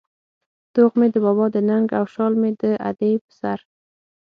[0.73, 3.59] توغ مې د بابا د ننگ او شال مې د ادې په سر